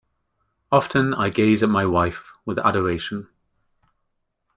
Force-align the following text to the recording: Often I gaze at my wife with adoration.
Often 0.71 1.13
I 1.13 1.29
gaze 1.29 1.61
at 1.61 1.69
my 1.69 1.85
wife 1.85 2.31
with 2.43 2.57
adoration. 2.57 3.27